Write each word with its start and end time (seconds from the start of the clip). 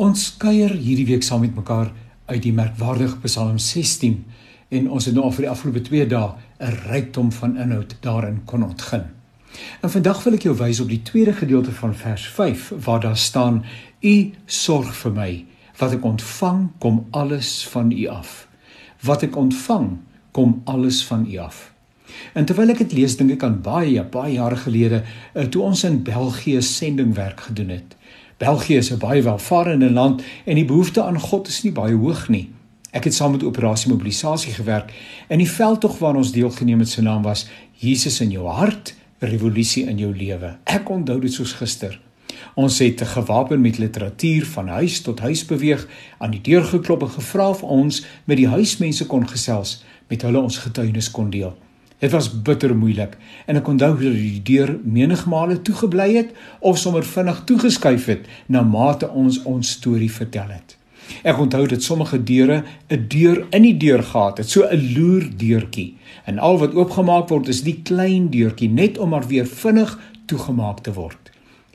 Ons 0.00 0.30
kuier 0.40 0.72
hierdie 0.80 1.04
week 1.10 1.24
saam 1.26 1.42
met 1.44 1.52
mekaar 1.52 1.90
uit 2.30 2.40
die 2.40 2.54
merkwaardige 2.56 3.18
Psalm 3.26 3.58
16 3.60 4.14
en 4.72 4.86
ons 4.88 5.04
het 5.04 5.12
nou 5.12 5.26
al 5.26 5.34
vir 5.36 5.44
die 5.44 5.50
afgelope 5.50 5.82
2 5.90 6.06
dae 6.08 6.30
'n 6.56 6.78
rykdom 6.88 7.28
van 7.36 7.58
inhoud 7.60 7.92
daarin 8.00 8.38
kon 8.48 8.64
ontgin. 8.64 9.04
En 9.82 9.90
vandag 9.90 10.22
wil 10.24 10.38
ek 10.38 10.46
jou 10.48 10.54
wys 10.56 10.80
op 10.80 10.88
die 10.88 11.02
tweede 11.02 11.32
gedeelte 11.32 11.72
van 11.72 11.94
vers 11.94 12.24
5 12.26 12.72
waar 12.84 13.00
daar 13.00 13.16
staan: 13.16 13.64
U 14.00 14.30
sorg 14.46 14.94
vir 14.94 15.12
my. 15.12 15.44
Wat 15.78 15.92
ek 15.92 16.04
ontvang, 16.04 16.68
kom 16.78 17.06
alles 17.10 17.68
van 17.68 17.92
U 17.92 18.06
af. 18.06 18.48
Wat 19.02 19.22
ek 19.22 19.36
ontvang, 19.36 19.98
kom 20.32 20.62
alles 20.64 21.04
van 21.04 21.26
U 21.28 21.36
af. 21.36 21.72
En 22.32 22.44
terwyl 22.44 22.70
ek 22.70 22.78
dit 22.78 22.92
lees, 22.92 23.16
dink 23.16 23.30
ek 23.30 23.42
aan 23.42 23.60
baie 23.62 24.02
baie 24.04 24.32
jare 24.32 24.56
gelede 24.56 25.04
eh, 25.34 25.44
toe 25.44 25.62
ons 25.62 25.84
in 25.84 26.02
België 26.02 26.62
sendingwerk 26.62 27.40
gedoen 27.40 27.68
het. 27.68 27.96
België 28.40 28.76
is 28.76 28.90
'n 28.90 28.98
baie 28.98 29.22
welvarende 29.22 29.90
land 29.90 30.22
en 30.44 30.54
die 30.54 30.64
behoefte 30.64 31.02
aan 31.02 31.20
God 31.20 31.48
is 31.48 31.62
nie 31.62 31.72
baie 31.72 31.94
hoog 31.94 32.28
nie. 32.28 32.48
Ek 32.90 33.04
het 33.04 33.14
saam 33.14 33.30
met 33.30 33.42
operasie 33.42 33.90
mobilisasie 33.90 34.52
gewerk 34.52 34.92
en 35.28 35.38
die 35.38 35.50
veldtog 35.50 35.98
waaraan 35.98 36.16
ons 36.16 36.32
deelgeneem 36.32 36.78
het 36.78 36.88
se 36.88 37.02
naam 37.02 37.22
was 37.22 37.48
Jesus 37.72 38.20
in 38.20 38.30
jou 38.30 38.46
hart, 38.46 38.94
revolusie 39.18 39.84
in 39.86 39.98
jou 39.98 40.16
lewe. 40.16 40.56
Ek 40.64 40.88
onthou 40.88 41.20
dit 41.20 41.32
soos 41.32 41.52
gister. 41.52 42.00
Ons 42.54 42.78
het 42.78 43.02
gewapen 43.02 43.60
met 43.60 43.78
literatuur 43.78 44.46
van 44.46 44.68
huis 44.68 45.00
tot 45.00 45.20
huis 45.20 45.44
beweeg, 45.44 45.88
aan 46.18 46.30
die 46.30 46.40
deur 46.40 46.64
geklop 46.64 47.02
en 47.02 47.10
gevra 47.10 47.48
of 47.48 47.62
ons 47.62 48.06
met 48.24 48.36
die 48.36 48.48
huismense 48.48 49.06
kon 49.06 49.28
gesels, 49.28 49.84
met 50.08 50.22
hulle 50.22 50.40
ons 50.40 50.58
getuienis 50.58 51.10
kon 51.10 51.30
deel. 51.30 51.56
Dit 52.00 52.10
was 52.10 52.30
bitter 52.42 52.72
moeilik 52.76 53.16
en 53.46 53.58
ek 53.60 53.68
onthou 53.68 53.90
hoe 53.92 54.12
die 54.16 54.42
deur 54.42 54.78
menigmale 54.84 55.58
toegebly 55.60 56.14
het 56.14 56.30
of 56.64 56.78
sommer 56.80 57.04
vinnig 57.04 57.42
toegeskuif 57.44 58.06
het 58.08 58.28
na 58.48 58.62
mate 58.64 59.08
ons 59.08 59.42
ons 59.44 59.72
storie 59.76 60.12
vertel 60.12 60.48
het. 60.48 60.76
Ek 61.26 61.38
onthou 61.42 61.66
dat 61.68 61.82
sommige 61.84 62.22
deure 62.24 62.62
'n 62.88 63.04
deur 63.08 63.46
in 63.50 63.62
die 63.62 63.76
deur 63.76 64.02
gehad 64.02 64.38
het, 64.38 64.48
so 64.48 64.64
'n 64.64 64.94
loer 64.94 65.28
deurtjie. 65.36 65.96
En 66.24 66.38
al 66.38 66.58
wat 66.58 66.74
oopgemaak 66.74 67.28
word 67.28 67.48
is 67.48 67.62
die 67.62 67.80
klein 67.82 68.30
deurtjie 68.30 68.70
net 68.70 68.98
om 68.98 69.08
maar 69.08 69.26
weer 69.26 69.46
vinnig 69.46 69.98
toegemaak 70.26 70.80
te 70.80 70.92
word. 70.92 71.30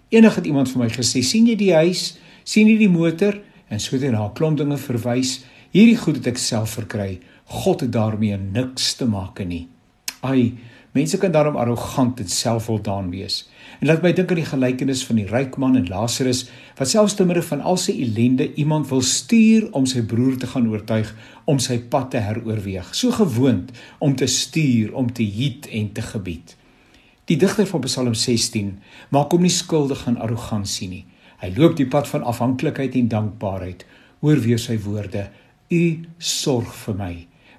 Eendag 0.10 0.36
het 0.36 0.46
iemand 0.46 0.72
vir 0.72 0.80
my 0.80 0.90
gesê, 0.90 1.22
"Sien 1.24 1.46
jy 1.46 1.56
die 1.56 1.74
huis? 1.74 2.18
Sien 2.44 2.68
jy 2.68 2.78
die 2.78 2.90
motor?" 2.90 3.42
En 3.70 3.80
so 3.80 3.96
het 3.96 4.04
hy 4.04 4.12
na 4.12 4.26
'n 4.26 4.34
klomp 4.34 4.58
dinge 4.58 4.78
verwys. 4.78 5.44
Hierdie 5.72 5.98
goed 5.98 6.16
het 6.16 6.28
ek 6.28 6.38
self 6.38 6.70
verkry. 6.70 7.20
God 7.46 7.82
het 7.82 7.92
daarmee 7.92 8.38
niks 8.38 8.94
te 8.94 9.06
maak 9.06 9.46
nie. 9.46 9.75
Ai, 10.24 10.58
mense 10.96 11.18
kan 11.18 11.32
daarom 11.32 11.58
arrogant 11.60 12.20
en 12.20 12.30
selfvoldaan 12.30 13.10
wees. 13.10 13.44
En 13.80 13.88
laat 13.88 14.02
my 14.02 14.14
dink 14.16 14.30
aan 14.32 14.40
die 14.40 14.48
gelykenis 14.48 15.04
van 15.06 15.20
die 15.20 15.28
ryk 15.28 15.58
man 15.60 15.76
en 15.76 15.90
Lazarus 15.92 16.46
wat 16.78 16.92
selfs 16.92 17.18
te 17.20 17.26
midde 17.28 17.44
van 17.44 17.62
al 17.62 17.78
sy 17.82 17.98
ellende 18.06 18.48
iemand 18.54 18.88
wil 18.90 19.04
stuur 19.04 19.68
om 19.76 19.88
sy 19.90 20.06
broer 20.08 20.38
te 20.40 20.48
gaan 20.48 20.70
oortuig 20.72 21.12
om 21.52 21.60
sy 21.60 21.80
pad 21.92 22.14
te 22.14 22.22
heroorweeg. 22.24 22.94
So 22.96 23.12
gewoond 23.12 23.74
om 24.00 24.16
te 24.16 24.28
stuur, 24.28 24.94
om 24.96 25.12
te 25.12 25.24
hiet 25.24 25.68
en 25.68 25.92
te 25.92 26.02
gebied. 26.02 26.56
Die 27.26 27.38
digter 27.42 27.66
van 27.66 27.82
Psalm 27.88 28.14
16 28.14 28.76
maak 29.10 29.34
hom 29.34 29.42
nie 29.42 29.54
skuldig 29.54 30.06
aan 30.08 30.20
arrogansie 30.22 30.90
nie. 30.92 31.06
Hy 31.42 31.52
loop 31.58 31.76
die 31.78 31.88
pad 31.90 32.08
van 32.08 32.24
afhanklikheid 32.24 32.96
en 32.96 33.10
dankbaarheid. 33.12 33.84
Hoor 34.22 34.40
weer 34.44 34.62
sy 34.62 34.78
woorde: 34.86 35.28
U 35.74 35.84
sorg 36.18 36.70
vir 36.86 36.96
my. 37.00 37.14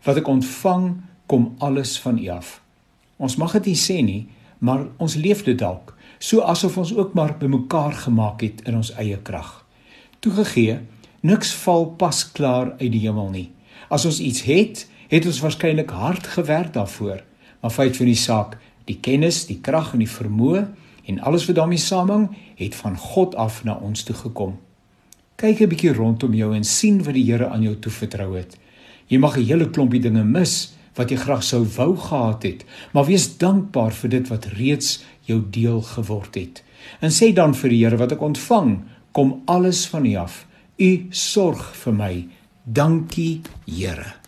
Wat 0.07 0.23
ek 0.23 0.31
ontvang 0.31 0.87
kom 1.27 1.55
alles 1.59 1.99
van 2.01 2.19
U 2.19 2.29
af. 2.29 2.61
Ons 3.17 3.37
mag 3.37 3.53
dit 3.53 3.67
nie 3.67 3.77
sê 3.77 4.03
nie, 4.03 4.29
maar 4.59 4.87
ons 4.99 5.15
leef 5.15 5.45
dit 5.45 5.59
dalk 5.59 5.97
so 6.19 6.41
asof 6.41 6.77
ons 6.77 6.95
ook 6.97 7.13
maar 7.13 7.37
bymekaar 7.39 7.93
gemaak 7.93 8.41
het 8.41 8.63
in 8.65 8.77
ons 8.77 8.93
eie 8.97 9.19
krag. 9.23 9.65
Toegegee, 10.21 10.79
niks 11.21 11.53
val 11.65 11.87
pas 11.99 12.25
klaar 12.33 12.73
uit 12.81 12.93
die 12.93 13.05
hemel 13.05 13.31
nie. 13.31 13.49
As 13.89 14.07
ons 14.09 14.21
iets 14.21 14.43
het, 14.47 14.87
het 15.09 15.27
ons 15.27 15.41
waarskynlik 15.41 15.91
hard 15.91 16.27
gewerk 16.27 16.73
daarvoor. 16.75 17.23
Maar 17.61 17.71
feit 17.71 17.97
van 17.97 18.07
die 18.07 18.19
saak, 18.19 18.57
die 18.85 18.99
kennis, 19.01 19.45
die 19.47 19.61
krag 19.61 19.93
en 19.95 20.03
die 20.03 20.11
vermoë 20.11 20.67
en 21.07 21.21
alles 21.23 21.47
wat 21.47 21.57
daarmee 21.57 21.79
saamhang, 21.79 22.31
het 22.59 22.75
van 22.75 22.97
God 22.99 23.35
af 23.35 23.63
na 23.65 23.77
ons 23.77 24.03
toe 24.03 24.17
gekom. 24.17 24.57
Kyk 25.37 25.61
'n 25.61 25.69
bietjie 25.69 25.93
rondom 25.93 26.35
jou 26.35 26.55
en 26.55 26.65
sien 26.65 27.03
wat 27.05 27.15
die 27.15 27.25
Here 27.25 27.49
aan 27.49 27.63
jou 27.63 27.77
toevertrou 27.77 28.37
het. 28.37 28.57
Jy 29.07 29.19
mag 29.19 29.37
'n 29.37 29.45
hele 29.45 29.71
klompie 29.71 30.01
dinge 30.01 30.25
mis, 30.25 30.75
wat 30.97 31.13
jy 31.13 31.19
graag 31.21 31.45
sou 31.45 31.63
wou 31.77 31.93
gehad 32.01 32.43
het, 32.49 32.65
maar 32.93 33.09
wees 33.09 33.29
dankbaar 33.39 33.93
vir 33.93 34.15
dit 34.17 34.29
wat 34.33 34.51
reeds 34.57 34.99
jou 35.29 35.41
deel 35.51 35.83
geword 35.95 36.35
het. 36.41 36.63
En 37.01 37.13
sê 37.13 37.33
dan 37.35 37.55
vir 37.55 37.73
die 37.73 37.83
Here 37.85 37.99
wat 38.01 38.17
ek 38.17 38.23
ontvang, 38.23 38.79
kom 39.13 39.41
alles 39.47 39.87
van 39.93 40.07
U 40.07 40.15
af. 40.27 40.45
U 40.79 40.91
sorg 41.11 41.73
vir 41.85 41.99
my. 42.03 42.13
Dankie, 42.65 43.43
Here. 43.67 44.26